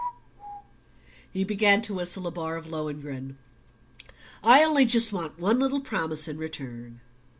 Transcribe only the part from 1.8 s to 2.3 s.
to whistle